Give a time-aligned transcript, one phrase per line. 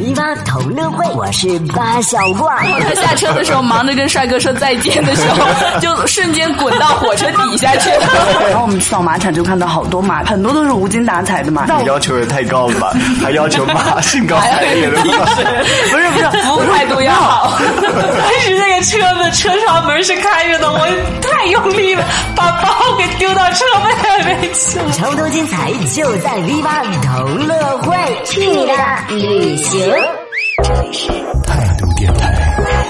[0.00, 1.46] E 泥巴同乐会，我是
[1.76, 2.52] 八小怪。
[2.82, 5.46] 他下车的时候忙着跟帅哥说再见的时候，
[5.80, 8.08] 就瞬间滚到火车底下去了。
[8.50, 11.64] 然后我们扫马场就看到好多马，很多都是无精打采的马。
[11.78, 12.92] 你要求也太高了吧？
[13.22, 15.04] 还要求马兴高采烈的吗？
[15.92, 17.56] 不是不是，服务态度要好。
[17.60, 20.80] 但 是那个车子车窗门是开着的，我
[21.22, 22.04] 太用力了，
[22.34, 24.90] 把包给丢到车外面去了。
[24.92, 28.72] 超多精彩就在 V 八同乐会，去你的
[29.10, 29.94] 旅行。
[30.68, 31.08] 这里是
[31.44, 32.87] 态度电台。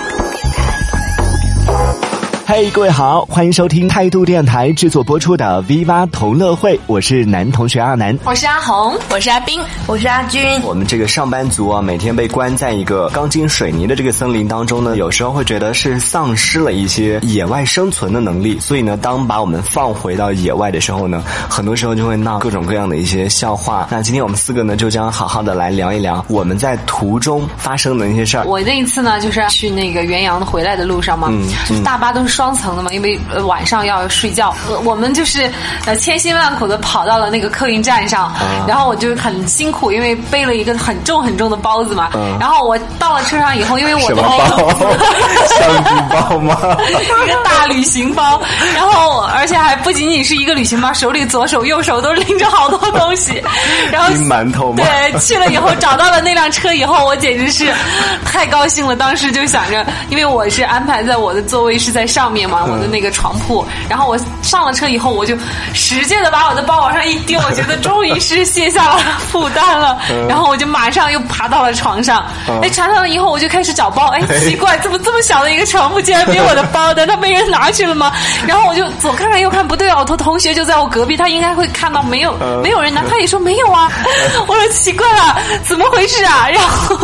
[2.51, 10.41] 嘿，各位好，欢迎收听态度电台制作播出的 V 八同乐会，我是男同学阿南，我是阿红，我是阿冰，我是阿军。
[10.63, 18.59] 我们这个上班族啊，每天被关在一个钢筋水泥的这个森林当中呢，有时候会觉得是丧失了一些野外生存的能力。
[18.61, 23.87] 所以呢，当把我们放回到野外的时候呢，很多时候就会闹各种各样的一些笑话。
[23.91, 28.47] 那今天我们四个呢，就将好好的来聊一聊我们在途中发生的那些事儿。
[28.47, 31.31] 我那一次呢，就是去那个元阳回来的路上嘛，
[31.85, 35.51] 大巴都是双层的嘛，因为呃晚上要睡觉，呃我们就是
[35.87, 38.33] 呃千辛万苦的跑到了那个客运站上，
[38.65, 44.89] 然后我就很辛苦，因为背了一个很重很重的包子嘛，然后我到了车上以后，因为我什么的那个包？
[45.59, 46.57] 相机包吗？
[47.27, 48.41] 一个大旅行包，
[48.73, 53.43] 然后而且还不仅仅是一个旅行包，手里左手右手都拎着好多东西，
[53.91, 54.85] 然后馒头吗？
[54.85, 57.75] 对，去了以后找到了那辆车以后，我简直是
[58.25, 58.95] 太高兴了。
[58.95, 65.37] 当时就想着，因为我是安排在我的座位是在上面嘛，我的那个床铺，然后我上了车以后，我就
[65.75, 68.99] 使劲的把我的包往上一丢，我觉得终于是卸下了
[69.31, 69.99] 负担了，
[70.29, 72.25] 然后我就马上又爬到了床上。
[72.63, 76.93] 哎，床上了以后，我就开始找包， 哎，奇怪，怎么这么小的一个床铺竟然没有我的包？
[76.95, 78.13] 难道被人拿去了吗？
[78.47, 82.33] 然后我就左看看右看，不对哦，我同学就在我隔壁，他应该会看到没有
[82.63, 83.91] 没有人拿，他也说没有啊。
[84.47, 86.49] 我说奇怪了，怎么回事啊？
[86.49, 86.97] 然后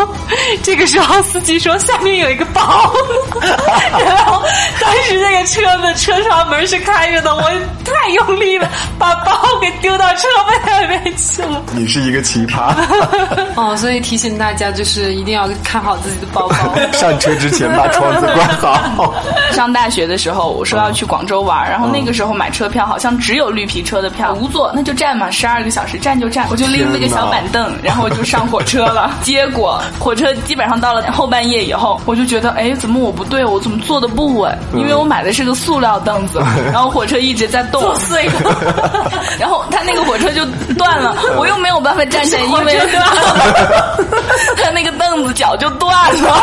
[0.62, 2.92] 这个时候司机说下面有一个包，
[4.04, 4.42] 然后
[4.80, 7.42] 当时那个车子车窗门是开着的，我
[7.84, 8.68] 太用力了，
[8.98, 11.62] 把包给丢到车外面去了。
[11.72, 12.74] 你是一个奇葩，
[13.56, 16.74] 哦，所以提醒大家就是一定要看好自己的包包。
[16.92, 19.14] 上车之前把窗子关好。
[19.52, 29.18] 上大学的时候，我说要去广州玩，然后那个时候买车票好像只有绿皮车的票，无座，那就站嘛，十二个小时站就站，我就拎了个小板凳，然后我就上火车了。
[29.22, 34.56] 结果火车基本上到了后半夜以后，我就觉得，哎，怎么我不对，我怎么坐的不稳？
[34.74, 36.40] 因为我买的是个塑料凳子，
[36.72, 40.44] 然后火车一直在动，碎了， 然后他那个火车就
[40.74, 42.78] 断了， 我又没有办法站起来，因为
[44.62, 46.40] 他那个凳子脚就断了。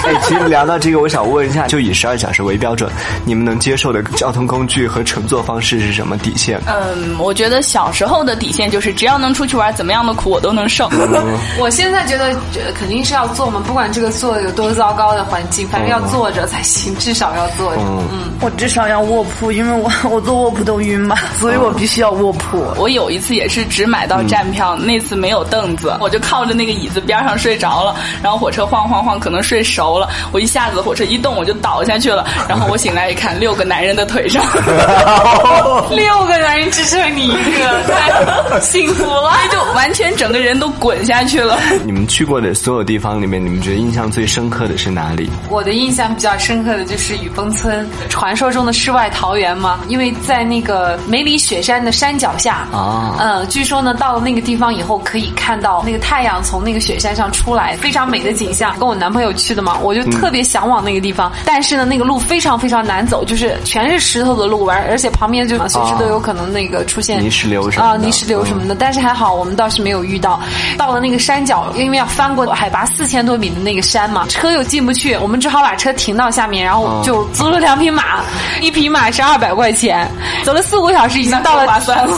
[0.06, 2.90] 哎，其实聊到这个，我想问一下，就以十二小时为标准，
[3.24, 6.60] 你们能接受的交通工具和乘坐方式是什么底线？
[6.66, 10.88] 嗯，我觉得小时候的底线就是，只要能出去玩，怎么样的苦我都能受。
[11.58, 17.82] 我现在觉得呃肯定是要坐嘛，不管这个坐有多糟糕的环境，反正要坐着才行，至少要坐着。
[17.82, 22.64] 嗯，我至少要卧铺，因为我我坐卧铺都晕嘛，所以我必须要卧铺。
[22.76, 34.42] 我有一次也是只买到站票，那次没有凳子，我就靠着那个椅子边上睡着了，然后火车晃晃晃，可能睡熟了，我一下子火车一动我就倒下去了， 然后我醒来一看，六个男人的腿上，
[35.90, 39.30] 六个男人只剩你一个，太幸福了。
[39.50, 41.58] 就完全整个人都滚下去了。
[41.84, 45.28] 你们去过的所有地方里面，你们觉得印象最深刻的是哪里？
[45.48, 58.76] 我的印象比较深刻的就是雨崩村，传说中的世外桃源嘛，因为在那个梅里雪山的山脚下啊嗯，据说呢，到了那个地方以后可以看到那个太阳从那个雪山上出来，非常美的景象。
[58.78, 68.74] 跟我男朋友去的嘛，我就特别向往那个地方，但是呢，那个路非常非常难走，就是全是石头的路，完而且旁边就随时都有可能那个出现泥石流什么的啊，泥石流什么的。
[68.74, 70.40] 但是还好，我们倒是没有遇到。
[70.76, 78.22] 到了那个山脚，因为要翻过海拔四千多米的那个山嘛，车又进不去，我们只好把车停到下面，然后就租了两匹马，
[78.60, 80.10] 一匹马是二百块钱，
[80.44, 81.66] 走了四五个小时，已经到了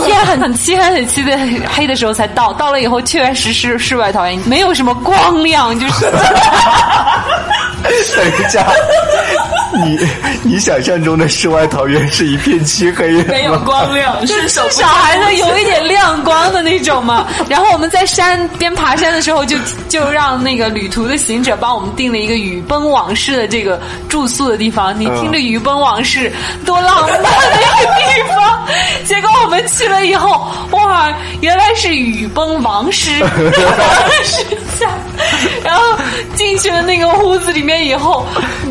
[0.07, 1.39] 天很很漆黑很漆的
[1.73, 2.53] 黑的时候才到。
[2.53, 6.07] 到了以后，确实是世外桃源，没有什么光亮，就是。
[7.83, 8.67] 等一下，
[9.75, 9.99] 你
[10.43, 17.27] 你想象中的世外桃源是一片漆黑，没有光亮，伸手不至少还能有一点亮光的那种嘛。
[17.49, 19.57] 然后我们在山边爬山的时候就，
[19.89, 24.99] 就让那个旅途的行者帮我们订了一个雨崩往事的这个住宿的地方。
[24.99, 26.33] 你听着雨崩往事
[26.67, 28.67] 多浪漫的一个地方，
[29.05, 33.11] 结果我们去了以后，哇，原来是雨崩王师
[34.25, 34.45] 是
[34.79, 34.93] 这样
[35.63, 35.83] 然后
[36.35, 36.73] 进去。
[36.73, 38.27] 了那个屋子里面以后，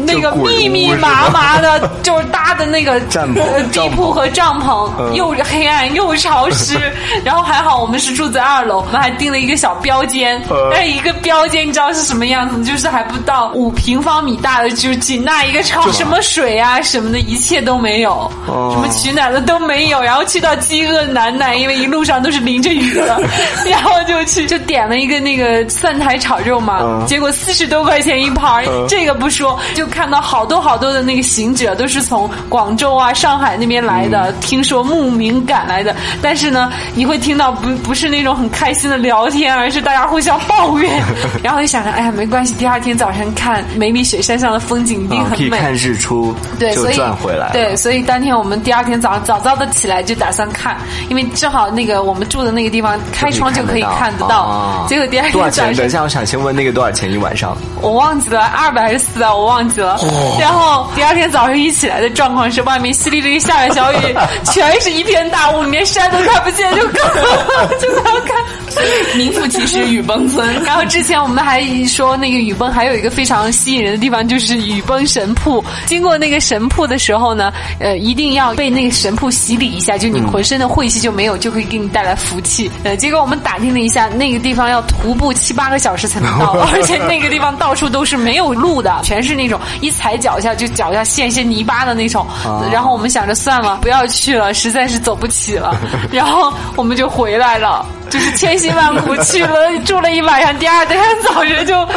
[0.08, 2.94] 那个秘密密麻麻的，就是搭的那个
[3.38, 5.14] 呃地铺和帐篷，嗯。
[5.16, 6.80] 又黑暗又潮湿。
[7.24, 10.42] 然后还好我们是住在二楼，我们还订了一个小标间。
[10.50, 12.64] 嗯，但是一个标间你知道是什么样子？
[12.64, 18.72] 就是还不到五平方米大的，就是仅那一个床，什么水啊什么的，一切都没有，哦。
[18.74, 20.02] 什么取暖的都没有。
[20.02, 23.22] 然后去到饥饿难耐，因为一路上都是淋着雨的，
[23.70, 27.06] 然后就去就点了一个那个蒜苔炒肉嘛，嗯。
[27.08, 35.96] 结果四十多块钱一盘这个不说，就看到好多好多的那个行者都是从广州啊、上海那边来的，听说慕名赶来的。
[36.22, 40.92] 但是呢，你会听到不不是那种很开心的聊天，而是大家互相抱怨。
[41.44, 45.50] 然后就想着，哎呀，没关系，第二天早上看梅里雪山上的风景一定啊，很美。
[45.52, 47.52] 可以看日出，对，就所以赚回来。
[47.54, 50.76] 对，所以当天我们第二天早上早早的起来就打算看，
[51.10, 54.44] 因为正好那个我们住的那个地方开窗就可以看得到。
[54.44, 55.30] 哦结果第二？
[55.30, 57.56] 天早上等一下，我想先问那个多少钱一晚上？
[57.82, 59.98] 我忘记了二百还是四啊，我忘记了。
[60.40, 64.16] 然后第二天早上一起来的状况是，外面淅沥沥下着小雨，
[64.46, 66.94] 全是一片大雾，连山都看不见，就更
[67.80, 68.44] 就不要看。
[69.18, 70.64] 名副其实雨崩村。
[70.64, 75.64] 然后之前我们还说那个雨崩还有一个非常吸引人的地方，就是雨崩神瀑。
[75.86, 82.72] 经过那个神瀑的时候呢，呃，一定要被那个神瀑洗礼一下，就你浑身的晦气就没有，就会给你带来福气。
[82.84, 92.26] 呃，结果我们打听了一下，那个地方要徒步七八个小时才能到， 而且那个地方到处都是没有路的，全是那种一踩脚下就脚下陷一些泥巴的那种。
[92.72, 95.76] 然后我们想着算了，不要去了，实在是走不起了，
[96.12, 97.86] 然后我们就回来了。
[98.12, 101.88] 就是千辛万苦去了，住了一晚上，第二天早晨就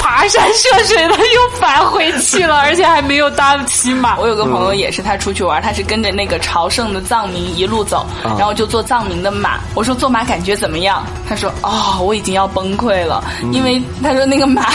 [0.00, 4.18] 爬山涉水的又返回去了，而且还没有搭骑马。
[4.20, 8.04] 我有个朋友也是，他出去玩，他是跟着那个朝圣的藏民一路走，
[8.36, 9.60] 然后就坐藏民的马。
[9.74, 11.06] 我说坐马感觉怎么样？
[11.28, 14.66] 他说哦，我已经要崩溃了，因为他说那个马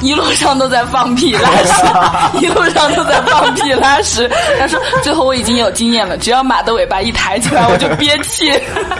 [0.00, 4.30] 一路上都在放屁拉屎， 一路上都在放屁拉屎。
[4.58, 8.50] 他说最后我已经有经验了，只要马的尾巴一抬起来，我就憋气。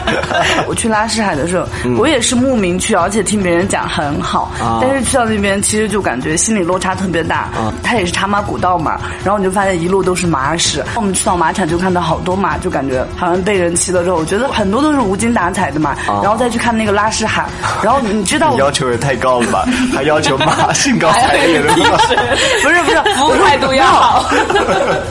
[0.67, 1.65] 我去拉市海的时候，
[1.97, 7.47] 我也是慕名去，而且听别人讲很好，啊但是去到那边其实就感觉心理落差特别大。
[7.83, 10.83] 它也是茶马古道嘛，然后你就发现一路都是马屎。
[10.95, 15.95] 我们去到马场就看到好多马，就感觉好像被人骑了之后，我觉得很多都是无精打采的嘛。
[16.21, 17.45] 然后再去看那个拉市海，
[17.81, 19.65] 然后你知道你 要求也太高了吧？
[19.93, 21.85] 还要求马兴高采烈的吗？
[22.63, 24.29] 不是不是服务态度要好。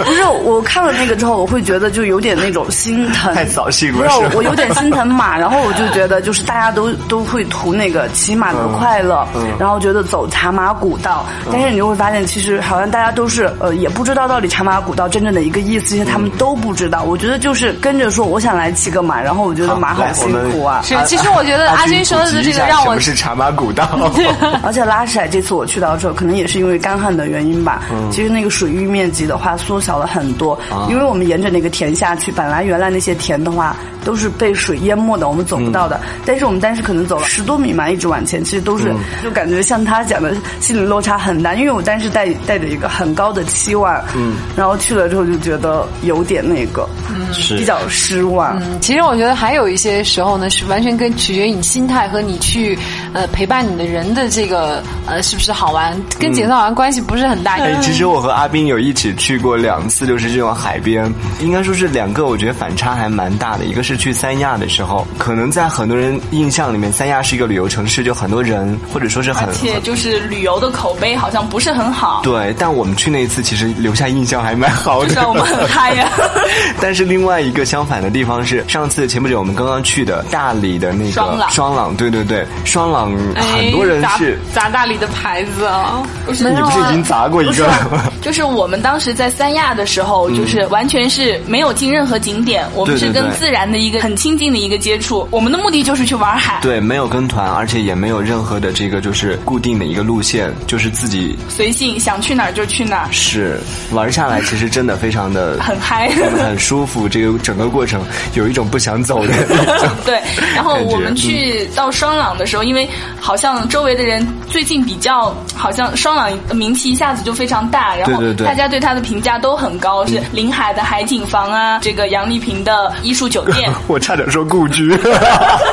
[0.04, 9.26] 不是，我看了那个之后，我会觉得就有点那种心疼，太扫兴了是我有点心疼马，然后我就觉得就是大家都都会图那个骑马的快乐，
[9.59, 17.03] 然后觉得走茶马古道，但是你就会发现，其实好像大家都是呃也不知道到底茶马古道真正的一个意思，其实他们都不知道。
[17.03, 20.82] 我觉得就是跟着说我想来骑个马，然后我觉得马好辛苦啊。
[20.82, 23.88] 是，其实我觉得阿军说的这个让我什么是茶马古道？
[24.62, 27.82] 而且拉屎海这次我去到的时候，可能也是因为干旱的原因吧。
[28.11, 36.00] 其实那个水域面积的话缩小了很多，因为我们沿着那个田下去，本来原来那些田的话都是被水淹没的，我们走不到的。
[36.25, 46.88] 但是我们当时可能走了十多米嘛，一直往前，其实都是、就感觉像他讲的心理落差很大，因为我当时带带着一个很高的期望，嗯，然后去了之后就觉得有点那个，
[47.32, 48.60] 是比较失望。
[48.81, 52.78] 其实我觉得还有一些时候呢，是完全跟取决于你心态和你去
[53.12, 57.55] 呃陪伴你的人的这个呃是不是好玩，跟节奏好像关系不是很大。
[57.55, 63.64] 哎，其实我和阿斌有一起去过两次，就是这种海边，应该说是两个，我觉得反差还蛮大的。
[63.64, 72.55] 一个是去三亚的时候，可能在很多人印象里面，三亚是一个旅游城市，就很多人，或者说是很而且就是旅游的口碑好像不是很好，对。
[72.58, 75.08] 但我们去那一次，其实留下印象还蛮好的。
[75.08, 76.08] 虽然我们很嗨呀。
[76.81, 88.12] 但是另外一个相反的地方是，上次前不久我们刚刚去的大理的那个双朗双朗，对对对，双廊哎很多人是，砸砸大理的牌子啊，不是你不是已经砸过一个了吗？
[88.22, 95.26] 就是我们当时在三亚的时候，就是完全是没有进任何景点，我们是跟自然的一个很亲近的一个接触。
[95.31, 103.58] 我们的目的就是去玩海，对，没有跟团，而且也没有任何的这个就是固定的一个路线，就是自己随性想去哪儿就去哪儿，是
[103.93, 106.08] 玩下来，其实真的非常的很嗨。
[106.39, 107.08] 很舒服。
[107.08, 108.05] 这个整个过程
[108.35, 109.32] 有一种不想走的
[110.05, 110.20] 对，
[110.55, 112.89] 然后我们去到双廊的时候，因为
[113.20, 124.91] 好像周围的人最近比较，好像双廊名气一下子就非常大，然后大家对它的评价都很高，是临海的海景房啊，这个杨丽萍的艺术酒店， 我差点说故居，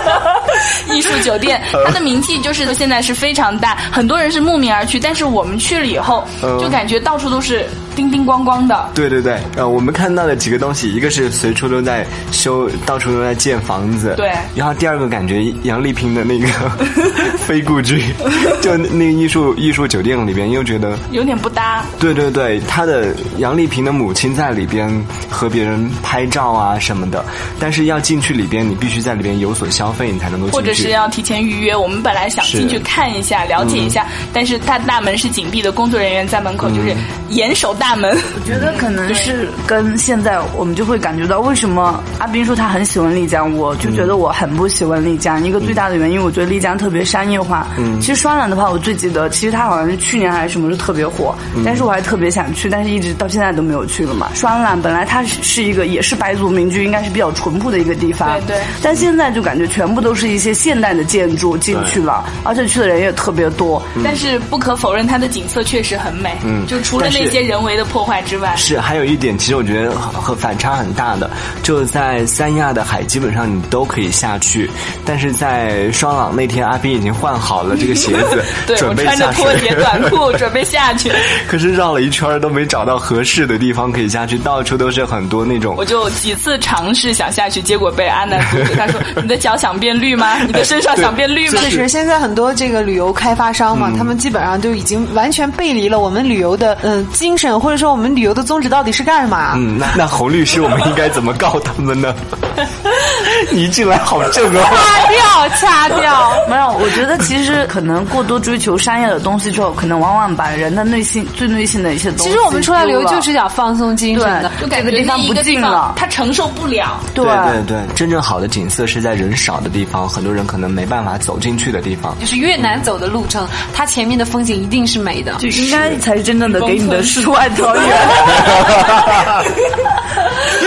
[0.94, 5.00] 艺术酒店，它的名气就是现在是非常大，很多人是慕名而去。
[5.00, 6.26] 但是我们去了以后，
[6.60, 8.90] 就感觉到处都是叮叮咣咣的。
[8.94, 14.14] 对对对，呃，我们看到的几个东西，一个是随处都在修，到处都在建房子。
[14.18, 14.32] 对。
[14.56, 16.48] 然后第二个感觉杨丽萍的那个
[17.38, 18.02] 非故居，
[18.62, 21.84] 就那个艺术艺术酒店里边，又觉得有点不搭。
[22.00, 24.90] 对对对，他的杨丽萍的母亲在里边
[25.30, 27.24] 和别人拍照啊什么的，
[27.60, 30.56] 但是要进去里边，你必须在里边有所消费，你才能够进去。
[30.56, 31.76] 或者是要提前预约。
[31.76, 36.96] 我们本来想进去看一下、了解一下，但是它大门是紧闭的，工作人员在门口就是
[37.30, 38.18] 严守大门。
[38.36, 45.44] 我觉得可能是跟现在我们就会感觉到，为什么阿斌说他很喜欢丽江，我就觉得我很不喜欢丽江。
[45.44, 47.68] 一个最大的原因，我觉得丽江特别商业化。
[47.78, 54.30] 嗯，其实双廊的话，我最记得，其实它好像是去年还是什么时候特别火，但是我还特别想去，但是一直到现在都没有去了嘛。
[54.34, 58.40] 双廊本来它是一个也是白族民居，应该是比较淳朴的一个地方。
[58.42, 58.64] 对对。
[58.82, 63.84] 但现在就感觉全部都是一些现代的建筑进去了，而且去的人也特别多。
[64.02, 66.38] 但是不可否认，它的景色确实很美。
[66.46, 71.30] 嗯，就除了那些人为的破坏之外，是还有一点，其实我觉得和反差很大的，
[71.62, 74.72] 就在三亚的海，基本上你都可以下去，
[75.04, 78.42] 但是在双廊那天，阿斌已经换好了这个鞋子，
[78.78, 81.12] 准备穿着拖鞋短裤准备下去。
[81.50, 85.76] 可是绕了一圈都没找到合适的地方可以下去，到处都是很多那种。
[85.78, 88.74] 我就几次尝试想下去，结果被阿南阻止。
[88.74, 90.38] 他说：“你的脚想变绿吗？
[90.46, 99.54] 你的身上想变绿吗？”确实，现在很多这个旅游开发商嘛，他们基本上就已经完全背离了我们旅游的嗯精神，或者说我们旅游的宗旨到底是干嘛？
[99.56, 102.14] 嗯，那那洪律师，我们应该怎么告他们呢？
[103.52, 104.70] 你一进来好正啊！
[104.70, 106.32] 掐掉，掐掉。
[106.48, 112.26] 没有，我觉得其实可能过多追求商业的东西之后，可能往往把人的内心最内心的一些东西。
[112.26, 117.00] 其实我们出来旅游就是想放松精神的，就感觉地方不近了，他承受不了。
[117.16, 122.16] 对对对，真正好的景色是在人少的地方，很多人可能没办法走进去的地方。
[122.20, 127.84] 就是越难走的路程，它前面的风景一定是美的，就应该才是真正的给你的世外 桃源。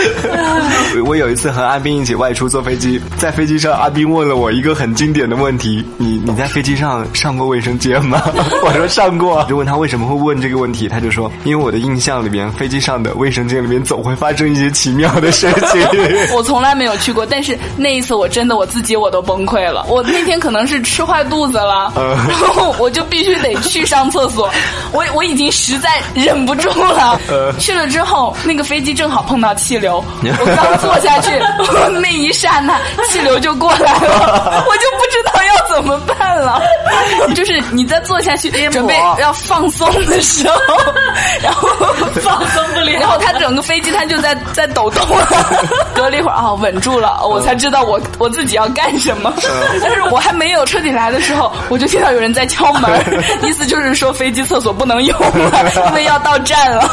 [1.05, 8.21] 我有一次和阿斌一起外出坐飞机，在飞机上，阿斌问了我一个很经典的问题：“你你在飞机上上过卫生间吗？”
[8.63, 9.43] 我说上过。
[9.49, 15.81] 就问他为什么会问这个问题，他就说：“因为我的印象里面，飞机上的卫生间里面总会发生一些奇妙的事情。
[16.35, 19.85] ”我从来没有去过，但是那一次我真的我自己我都崩溃了。
[19.87, 24.49] 我那天可能是吃坏肚子了，然后我就必须得去上厕所。
[24.91, 27.19] 我我已经实在忍不住了。
[27.59, 31.31] 去了之后，那个飞机正好碰到气流，我刚坐下去，
[32.01, 32.79] 那一刹那
[33.09, 35.03] 气流就过来了，我就不
[35.69, 36.61] 怎么办了。
[37.35, 40.55] 就是你在坐下去准备要放松的时候，
[41.41, 41.67] 然后
[42.21, 45.27] 放松不了，然后他整个飞机他就在在抖动了。
[45.93, 49.33] 隔了一会儿啊，稳住了，我才知道我我自己要干什么。
[49.81, 52.89] 但是我还没有彻底来的时候，我就听到有人在敲门，
[53.43, 56.89] 意思就是说飞机厕所不能用了，因为要到站了。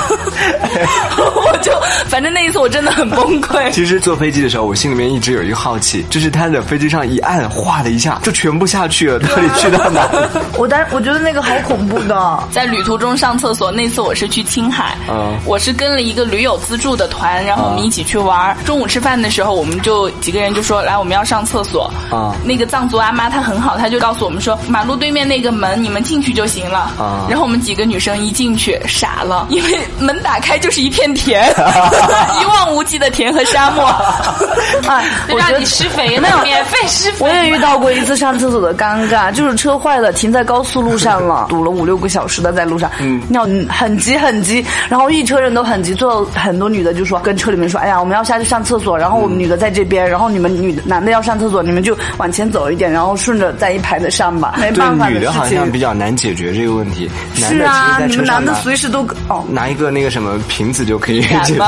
[1.18, 1.72] 我就
[2.08, 3.70] 反正那一次我真的很崩溃。
[3.70, 10.08] 其实坐飞机的时候，我心里面一直有一个好奇，就是他在飞机上一按，哗的一下就全部下去了，到底去到哪？
[10.56, 13.70] 我当我觉得那个好恐怖的，在旅途中上厕所。
[13.70, 18.56] 那次我是去青海，嗯，我是跟了一个驴友资助的团，然后我们一起去玩。
[18.64, 21.90] 中午吃饭的时候，我们就几个人就说来，我们要上厕所。
[22.10, 26.78] 啊，那个藏族阿妈她很好，她就告诉我们说，马路对面那个门你们进去就行了。
[26.98, 31.48] 啊，然后我们几个女生一进去傻了， 因为门打开就是一片田，
[32.40, 33.84] 一望无际的田和沙漠。
[33.84, 37.26] 啊，我让你施肥呢免费施肥。
[37.26, 54.54] 我也遇到过一次上厕所的尴尬，就是车坏了，停在高速路上了， 堵了五六个小时的在路上，嗯，尿很急很急，然后一车人都很急，最后很多女的就说跟车里面说，哎呀，我们要下去上厕所，然后我们女的在这边，然后你们女的男的要上厕所，你们就往前走一点，然后顺着在一排的上吧。
[54.58, 57.10] 没办法女的好像比较难解决这个问题。
[57.34, 61.62] 是啊，你们男的随时都哦，拿一个那个什么瓶子就可以解决。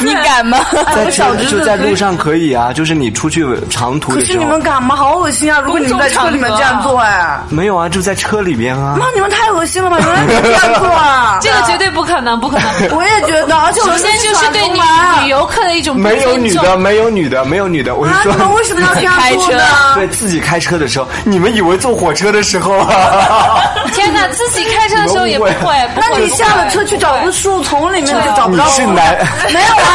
[0.00, 0.58] 你敢吗？
[0.94, 4.12] 在 小就在路上可以啊，就是你出去长途。
[4.12, 4.94] 可是你们敢吗？
[4.94, 5.60] 好恶心啊！
[5.60, 8.94] 如果你们在车里面这样做，哎，没有啊，就在车里边啊。
[8.98, 9.96] 妈，你们太恶心了吧！
[9.98, 11.38] 原来你这样做啊？
[11.42, 12.66] 这个绝对不可能，不可能。
[12.94, 14.80] 我也觉得，而且首先就是对你
[15.22, 17.94] 旅游客的一种没有女的，没有女的，没有女的。
[17.94, 19.58] 我是说，你们为什么要这样开车？
[19.94, 23.60] 对自己开车的时候，你们以为坐火车的时候啊？
[23.94, 25.74] 天哪，自己开车的时候也不会。
[25.96, 28.64] 那你下了车去找个树丛里面就找不到。
[28.64, 29.16] 你是男？
[29.52, 29.88] 没有啊，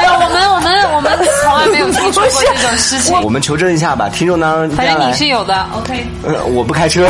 [0.00, 0.13] 没有。
[0.54, 3.20] 我们我们我们从来没有听说过这种事情。
[3.22, 6.06] 我们求证一下吧，听众当中，反正你是有的，OK。
[6.24, 7.06] 呃，我不开车。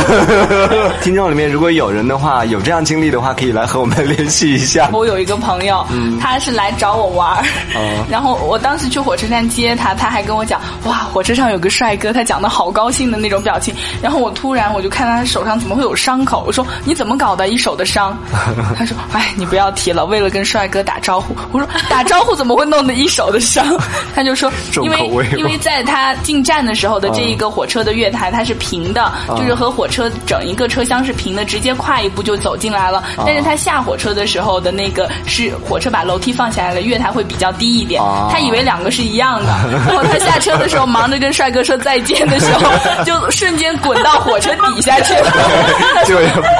[1.01, 4.89] 听众里面如果有人的话，有这样经历的话，可以来和我们联系一下。
[4.91, 5.85] 我有一个朋友，
[6.19, 7.43] 他是来找我玩儿，
[7.75, 13.73] 嗯 然后我当时去火车站接他，他还跟我讲，哇，火车上有个帅哥，他讲的好高兴的那种表情。
[14.01, 18.17] 然后我突然我就看他手上怎么会有伤口，我说你怎么搞的，一手的伤？
[18.77, 21.35] 他说，哎，你不要提了，为了跟帅哥打招呼。
[21.51, 23.65] 我说打招呼怎么会弄得一手的伤？
[24.15, 33.03] 他就说，因为因为在他进站的时候的这一个火车的月台它是平的，就是和火车整一个车厢是平的，直接跨一步就走进来了。
[33.25, 38.29] 但是他下火车的时候的那个是火车把楼梯放下来了，月台会比较低一点哦。
[38.31, 42.71] 他以为两个是一样的， 然后他下车的时候忙着跟帅哥说再见的时候，
[43.05, 45.31] 就瞬间滚到火车底下去了。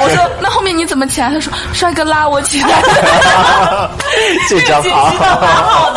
[0.02, 1.28] 我说那后面你怎么起来？
[1.30, 2.68] 他说帅哥拉我起来。
[4.48, 5.95] 这招解析的蛮好的。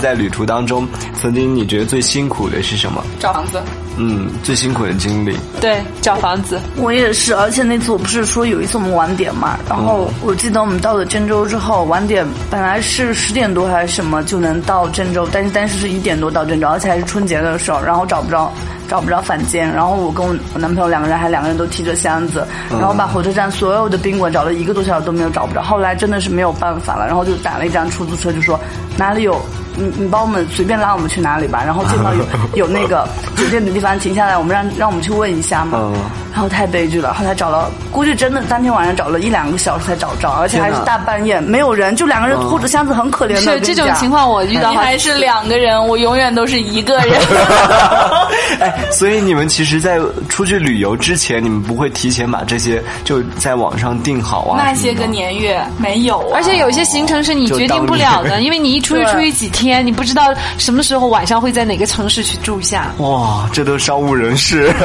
[0.00, 3.02] 在旅途当中，曾经你觉得最辛苦的是什么？
[3.18, 3.60] 找房子。
[3.98, 5.36] 嗯，最辛苦的经历。
[5.60, 6.58] 对，找房子。
[6.76, 18.50] 我也是，而且那次我不是说有一次我们晚点嘛，然后我记得我们到了郑州之后，晚点本来是十点多还是什么就能到郑州，但是但是是一点多到郑州，而且还是春节的时候，然后找不着
[18.88, 28.58] 找不着房间，然后我跟我我男朋友两个人还两个人都提着箱子，然后把火车站所有的宾馆找了一个多小时都没有找不着，后来真的是没有办法了，然后就打了一辆出租车，就说
[28.96, 29.38] 哪里有。
[29.76, 32.24] 你你帮我们随便拉我们去哪里吧，然后见到有
[32.66, 35.78] 有那个酒店的地方停下来，我们让让我们去问一下嘛。
[35.82, 35.94] 嗯
[36.32, 43.40] 然后太悲剧了，后来找了，估计真的当天晚上找了一两个小时才找着，而且还是大半夜，没有人，就两个人拖着箱子，很可怜的。
[43.42, 47.20] 是这种情况我遇到还是两个人，我永远都是一个人。
[48.60, 50.00] 哎，所以你们其实，在
[50.30, 54.56] 出去旅游之前，你们不会提前把这些就在网上订好啊？
[54.58, 62.92] 那些个年月没有、啊，而且有些行程是你决定不了的，因为你一出去出去几天，你不知道什么时候晚上会在哪个城市去住下。
[62.98, 64.72] 哇，这都商务人士。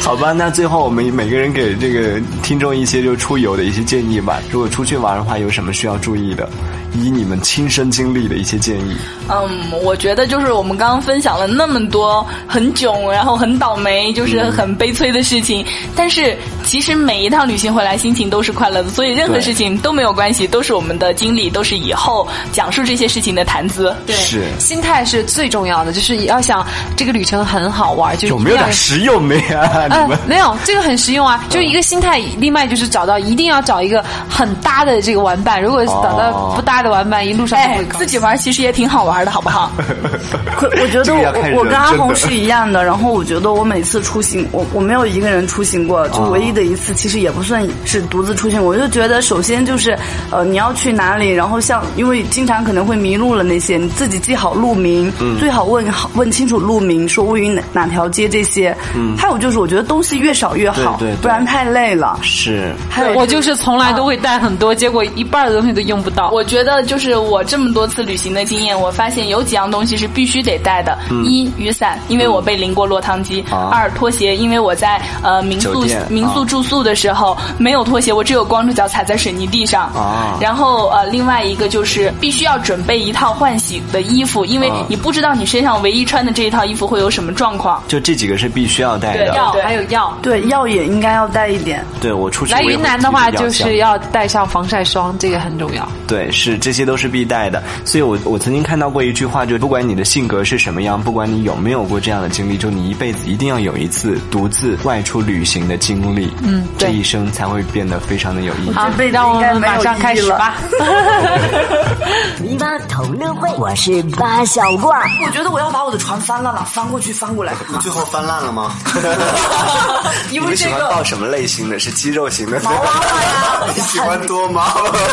[0.00, 4.40] 好吧，那最后我们每个人给这个听众一些就出游的一些建议吧。
[4.50, 6.48] 如果出去玩的话，有什么需要注意的？
[6.94, 8.96] 以你们亲身经历的一些建议。
[9.28, 9.48] 嗯，
[9.82, 15.64] 我觉得就是我们刚刚分享了那么多很囧，然后很倒霉，就是很悲催的事情。
[15.96, 16.36] 但是
[16.72, 23.94] 其实每一趟旅行回来，心情都是快乐的，所以任何事情都没有关系，都是我们的经历，都是以后讲述这些事情的谈资。
[24.06, 29.86] 对，是心态是最重要的，就是要想这个旅程很好玩，就有没有点实用的呀？
[29.86, 32.18] 你嗯们，没有，这个很实用啊，就是一个心态。
[32.38, 35.62] 另外就是找到，一定要找一个很搭的这个玩伴。
[35.62, 37.60] 如果找到不搭的玩伴，一路上。
[37.98, 39.70] 自己玩其实也挺好玩的，好不好？
[40.56, 48.62] 可我觉得我我跟阿红是一样的，然后我觉得我每次出行，我我没有一个人出行过，就唯一的一次，其实也不算是独自出行。
[48.62, 49.96] 我就觉得，首先就是
[50.30, 58.76] 呃你要去哪里，然后像因为经常可能会迷路了那些，你自己记好路名，最好问好问清楚路名，说位于哪哪条街这些。
[58.94, 59.16] 嗯。
[59.16, 61.16] 还有就是我觉得东西越少越好，对对对。
[61.22, 62.18] 不然太累了。
[62.22, 62.72] 是。
[62.88, 66.30] 还有我就是从来都会带很多，结果一半的东西都用不到。
[66.30, 73.70] 我觉得就是我这么多次旅行的经验，我发现有几样东西是必须得带的：一雨伞，因为我被淋过落汤鸡；啊。
[73.72, 79.84] 二拖鞋，因为我在呃民宿民宿啊住宿的时候没有拖鞋，我只有光着脚踩在水泥地上。
[79.94, 87.82] 啊然后呃，另外一个就是必须要准备一套换洗的衣服，因为啊你不知道你身上唯一穿的这一套衣服会有什么状况。
[87.88, 89.34] 就这几个是必须要带对的。
[89.34, 90.14] 药还有药。
[90.20, 91.82] 对药也应该要带一点。
[92.02, 95.88] 对我出去来云南的话，就是要带上防晒霜，这个很重要。
[96.06, 97.62] 对，是这些都是必带的。
[97.86, 108.72] 所以我我曾经看到过一句话，就不管你的性格是什么样，不管你有没有过这样的经历，就你一辈子一定要有一次独自外出旅行的经历，嗯，这一生才会变得非常的有意义。
[108.72, 110.56] 好让我们马上开始吧。
[112.80, 114.98] 同乐会，我是八小怪。
[115.24, 117.54] 我觉得我要把我的船翻烂了，翻过去翻过来。
[117.80, 118.74] 最后翻烂了吗？
[120.30, 121.78] 因你们喜欢为这个抱什么类型的？
[121.78, 122.60] 是肌肉型的？
[122.60, 124.62] 毛娃娃呀你喜欢多毛？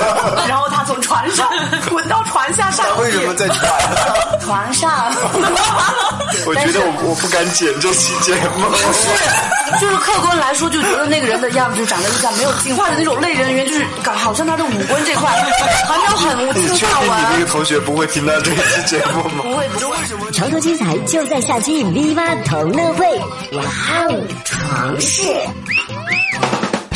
[0.48, 1.48] 然后他从船上
[1.90, 4.40] 滚到船下上为什么在船上？
[4.42, 4.90] 船上？
[6.46, 8.66] 我觉得我我不敢剪这期节目。
[9.80, 15.30] 就是客观来说，就觉得那个人的样子长得就像没有进化的那种类人猿，就是感好像他的五官这块
[15.88, 17.49] 好像很无你精打确定你那纹个。
[17.50, 19.42] 同学不会听到这一期节目吗？
[19.42, 23.06] 不会不会，超多精彩就在下期 V 八同乐会，
[23.58, 23.64] 哇
[24.08, 25.24] 哦，床事。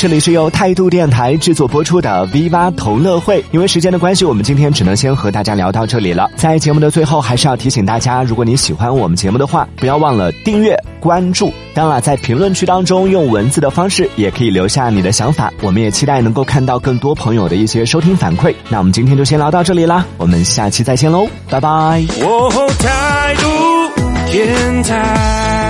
[0.04, 3.42] 这里是由态度电台制作播出的 V 八同乐会。
[3.52, 6.30] 因为时间的关系，我们今天只能先和大家聊到这里了。
[6.36, 11.54] 在节目的最后，还是要提醒大家，如果你喜欢我们节目的话，不要忘了订阅、关注。
[11.74, 18.54] 当然，在评论区当中用文字的方式也可以留下你的想法，我们也期待能够看到更多朋友的一些收听反馈。
[18.68, 21.70] 那我们今天就先聊到这里啦，我们下期再见喽，拜拜。
[22.20, 25.63] 哦，态度电台。